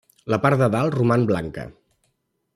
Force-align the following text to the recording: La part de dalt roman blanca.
La 0.33 0.39
part 0.45 0.61
de 0.63 0.69
dalt 0.77 0.97
roman 1.01 1.29
blanca. 1.33 1.69